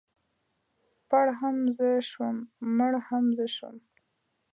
[1.09, 2.35] پړ هم زه شوم
[2.77, 3.75] مړ هم زه شوم.